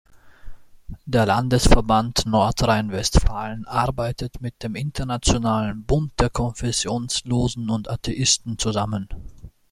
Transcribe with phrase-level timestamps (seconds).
[1.05, 9.09] Der Landesverband Nordrhein-Westfalen arbeitet mit dem Internationalen Bund der Konfessionslosen und Atheisten zusammen.